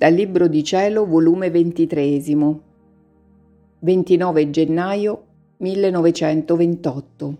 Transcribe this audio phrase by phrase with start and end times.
[0.00, 2.22] Dal Libro di Cielo, volume 23,
[3.80, 5.24] 29 gennaio
[5.58, 7.38] 1928.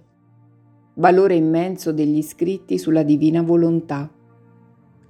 [0.97, 4.13] Valore immenso degli scritti sulla divina volontà.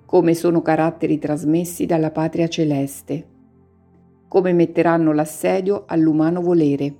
[0.06, 3.26] Come sono caratteri trasmessi dalla patria celeste.
[4.28, 6.94] Come metteranno l'assedio all'umano volere.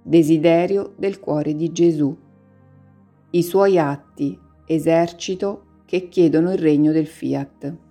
[0.00, 2.16] Desiderio del cuore di Gesù.
[3.30, 7.88] I suoi atti, esercito che chiedono il regno del fiat.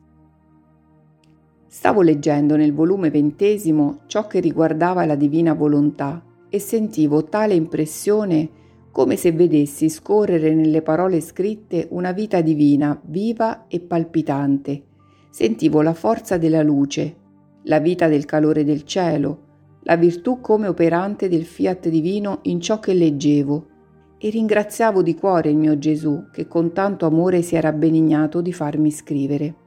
[1.72, 6.20] Stavo leggendo nel volume ventesimo ciò che riguardava la divina volontà
[6.50, 8.50] e sentivo tale impressione
[8.92, 14.82] come se vedessi scorrere nelle parole scritte una vita divina, viva e palpitante.
[15.30, 17.16] Sentivo la forza della luce,
[17.66, 19.44] la vita del calore del cielo,
[19.84, 23.68] la virtù come operante del fiat divino in ciò che leggevo
[24.18, 28.54] e ringraziavo di cuore il mio Gesù che con tanto amore si era benignato di
[28.54, 29.59] farmi scrivere.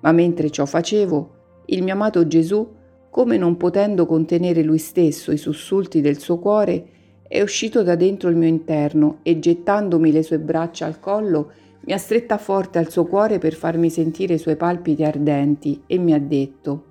[0.00, 2.68] Ma mentre ciò facevo, il mio amato Gesù,
[3.10, 6.86] come non potendo contenere lui stesso i sussulti del suo cuore,
[7.26, 11.92] è uscito da dentro il mio interno e gettandomi le sue braccia al collo, mi
[11.92, 16.12] ha stretta forte al suo cuore per farmi sentire i suoi palpiti ardenti e mi
[16.12, 16.84] ha detto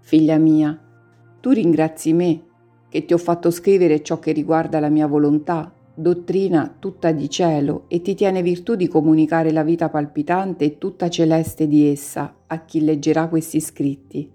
[0.00, 0.78] Figlia mia,
[1.40, 2.42] tu ringrazi me
[2.88, 7.84] che ti ho fatto scrivere ciò che riguarda la mia volontà dottrina tutta di cielo
[7.88, 12.64] e ti tiene virtù di comunicare la vita palpitante e tutta celeste di essa a
[12.64, 14.30] chi leggerà questi scritti.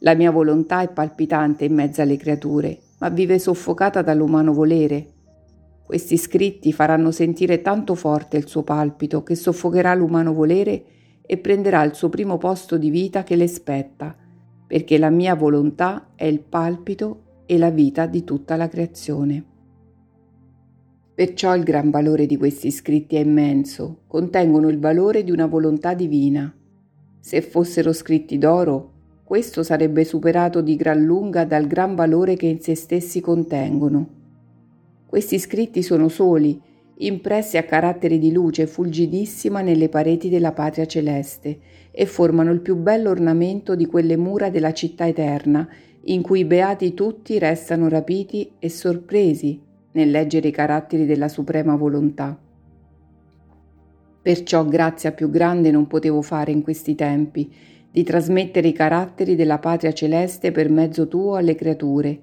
[0.00, 5.12] La mia volontà è palpitante in mezzo alle creature, ma vive soffocata dall'umano volere.
[5.84, 10.84] Questi scritti faranno sentire tanto forte il suo palpito che soffocherà l'umano volere
[11.24, 14.14] e prenderà il suo primo posto di vita che le spetta,
[14.66, 19.54] perché la mia volontà è il palpito e la vita di tutta la creazione.
[21.16, 25.94] Perciò il gran valore di questi scritti è immenso, contengono il valore di una volontà
[25.94, 26.54] divina.
[27.18, 28.92] Se fossero scritti d'oro,
[29.24, 34.08] questo sarebbe superato di gran lunga dal gran valore che in se stessi contengono.
[35.06, 36.60] Questi scritti sono soli,
[36.98, 41.58] impressi a carattere di luce fulgidissima nelle pareti della patria celeste
[41.92, 45.66] e formano il più bello ornamento di quelle mura della città eterna,
[46.08, 49.64] in cui i beati tutti restano rapiti e sorpresi
[49.96, 52.38] nel leggere i caratteri della suprema volontà.
[54.22, 57.50] Perciò grazia più grande non potevo fare in questi tempi
[57.90, 62.20] di trasmettere i caratteri della patria celeste per mezzo tuo alle creature,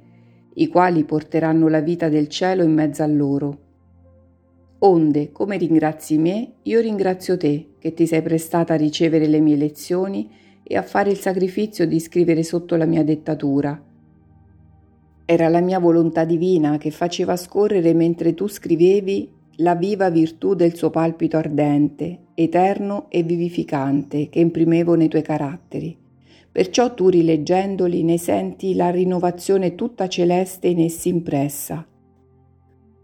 [0.53, 3.57] i quali porteranno la vita del cielo in mezzo a loro.
[4.79, 9.55] Onde, come ringrazi me, io ringrazio te, che ti sei prestata a ricevere le mie
[9.55, 10.29] lezioni
[10.61, 13.81] e a fare il sacrificio di scrivere sotto la mia dettatura,
[15.25, 20.75] era la mia volontà divina che faceva scorrere mentre tu scrivevi la viva virtù del
[20.75, 25.97] suo palpito ardente, eterno e vivificante che imprimevo nei tuoi caratteri.
[26.51, 31.88] Perciò tu rileggendoli ne senti la rinnovazione tutta celeste in essi impressa.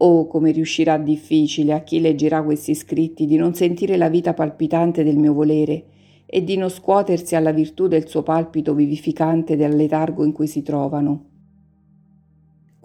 [0.02, 5.04] Oh, come riuscirà difficile a chi leggerà questi scritti di non sentire la vita palpitante
[5.04, 5.84] del mio volere
[6.26, 10.62] e di non scuotersi alla virtù del suo palpito vivificante del letargo in cui si
[10.62, 11.26] trovano.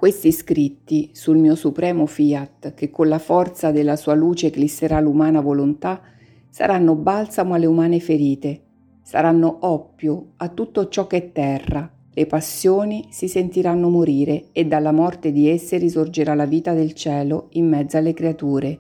[0.05, 5.41] Questi scritti sul mio supremo fiat, che con la forza della sua luce eclisserà l'umana
[5.41, 6.03] volontà,
[6.51, 8.61] saranno balsamo alle umane ferite,
[9.01, 14.93] saranno oppio a tutto ciò che è terra, le passioni si sentiranno morire e dalla
[14.93, 18.79] morte di esse risorgerà la vita del cielo in mezzo alle creature.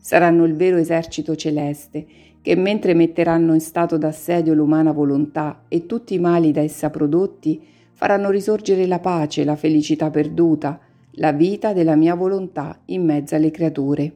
[0.00, 2.06] Saranno il vero esercito celeste
[2.40, 7.72] che mentre metteranno in stato d'assedio l'umana volontà e tutti i mali da essa prodotti,
[7.94, 10.78] faranno risorgere la pace, la felicità perduta,
[11.12, 14.12] la vita della mia volontà in mezzo alle creature.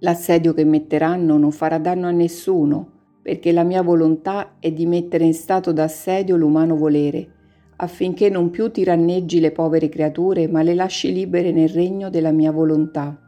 [0.00, 5.24] L'assedio che metteranno non farà danno a nessuno, perché la mia volontà è di mettere
[5.24, 7.28] in stato d'assedio l'umano volere,
[7.76, 12.50] affinché non più tiranneggi le povere creature, ma le lasci libere nel regno della mia
[12.50, 13.18] volontà.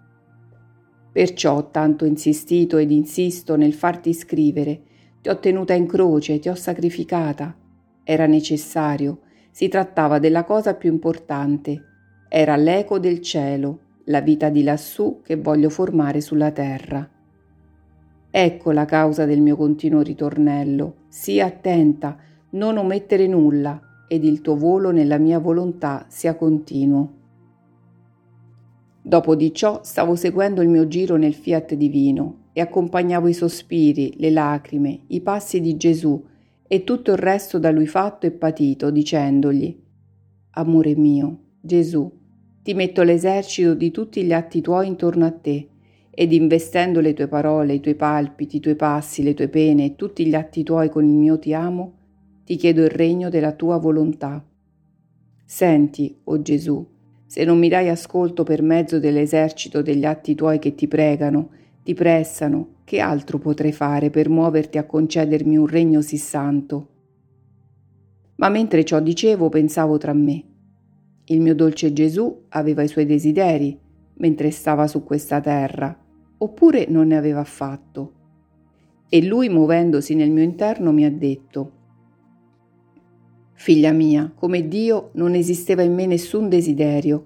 [1.12, 4.82] Perciò ho tanto insistito ed insisto nel farti scrivere,
[5.20, 7.54] ti ho tenuta in croce, ti ho sacrificata,
[8.04, 9.20] era necessario,
[9.50, 11.84] si trattava della cosa più importante.
[12.28, 17.08] Era l'eco del cielo, la vita di lassù che voglio formare sulla terra.
[18.30, 20.94] Ecco la causa del mio continuo ritornello.
[21.08, 22.16] Sii attenta,
[22.50, 27.12] non omettere nulla, ed il tuo volo nella mia volontà sia continuo.
[29.00, 34.14] Dopo di ciò stavo seguendo il mio giro nel fiat divino e accompagnavo i sospiri,
[34.18, 36.22] le lacrime, i passi di Gesù
[36.72, 39.78] e tutto il resto da lui fatto e patito, dicendogli
[40.52, 42.10] Amore mio, Gesù,
[42.62, 45.68] ti metto l'esercito di tutti gli atti tuoi intorno a te
[46.10, 49.96] ed investendo le tue parole, i tuoi palpiti, i tuoi passi, le tue pene e
[49.96, 51.92] tutti gli atti tuoi con il mio ti amo,
[52.46, 54.42] ti chiedo il regno della tua volontà.
[55.44, 56.88] Senti, o oh Gesù,
[57.26, 61.50] se non mi dai ascolto per mezzo dell'esercito degli atti tuoi che ti pregano,
[61.82, 66.88] ti pressano, che altro potrei fare per muoverti a concedermi un regno sì santo?
[68.34, 70.44] Ma mentre ciò dicevo pensavo tra me.
[71.24, 73.80] Il mio dolce Gesù aveva i suoi desideri
[74.16, 75.98] mentre stava su questa terra,
[76.36, 78.12] oppure non ne aveva affatto.
[79.08, 81.72] E lui, muovendosi nel mio interno, mi ha detto,
[83.54, 87.24] Figlia mia, come Dio non esisteva in me nessun desiderio,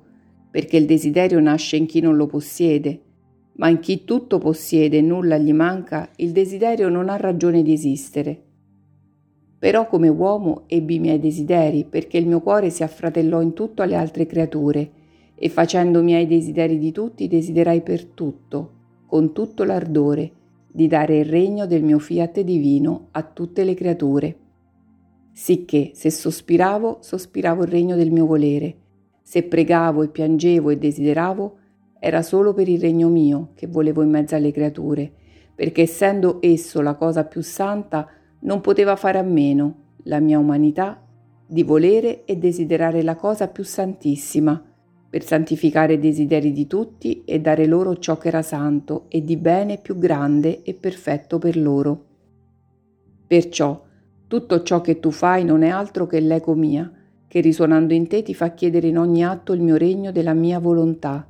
[0.49, 3.01] perché il desiderio nasce in chi non lo possiede,
[3.57, 7.73] ma in chi tutto possiede e nulla gli manca, il desiderio non ha ragione di
[7.73, 8.43] esistere.
[9.59, 13.83] Però come uomo ebbi i miei desideri, perché il mio cuore si affratellò in tutto
[13.83, 14.91] alle altre creature,
[15.35, 18.73] e facendo miei desideri di tutti, desiderai per tutto,
[19.07, 20.31] con tutto l'ardore,
[20.71, 24.37] di dare il regno del mio fiat divino a tutte le creature
[25.37, 28.75] sicché se sospiravo, sospiravo il regno del mio volere,
[29.21, 31.57] se pregavo e piangevo e desideravo,
[31.99, 35.11] era solo per il regno mio che volevo in mezzo alle creature,
[35.55, 38.09] perché essendo esso la cosa più santa,
[38.41, 41.03] non poteva fare a meno, la mia umanità,
[41.47, 44.63] di volere e desiderare la cosa più santissima,
[45.09, 49.37] per santificare i desideri di tutti e dare loro ciò che era santo e di
[49.37, 52.05] bene più grande e perfetto per loro.
[53.27, 53.83] Perciò,
[54.27, 56.93] tutto ciò che tu fai non è altro che l'eco mia,
[57.29, 60.59] che risuonando in te ti fa chiedere in ogni atto il mio regno della mia
[60.59, 61.27] volontà.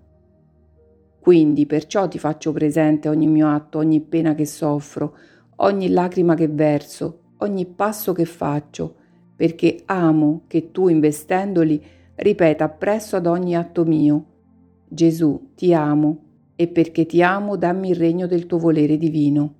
[1.26, 5.16] Quindi perciò ti faccio presente ogni mio atto, ogni pena che soffro,
[5.56, 8.94] ogni lacrima che verso, ogni passo che faccio,
[9.34, 11.82] perché amo che tu investendoli
[12.14, 14.24] ripeta appresso ad ogni atto mio.
[14.86, 16.18] Gesù, ti amo,
[16.54, 19.54] e perché ti amo dammi il regno del tuo volere divino.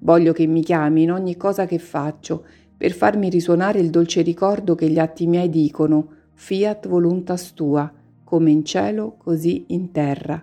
[0.00, 2.44] Voglio che mi chiami in ogni cosa che faccio,
[2.76, 7.90] per farmi risuonare il dolce ricordo che gli atti miei dicono, fiat voluntas tua,
[8.32, 10.42] come in cielo, così in terra,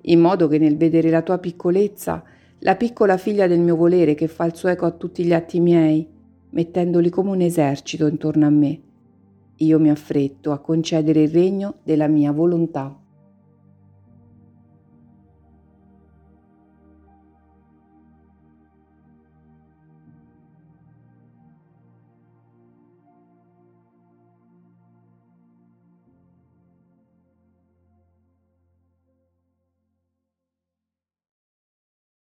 [0.00, 2.24] in modo che nel vedere la tua piccolezza,
[2.60, 5.60] la piccola figlia del mio volere che fa il suo eco a tutti gli atti
[5.60, 6.08] miei,
[6.48, 8.80] mettendoli come un esercito intorno a me,
[9.54, 12.98] io mi affretto a concedere il regno della mia volontà.